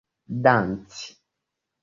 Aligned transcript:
danci 0.43 1.03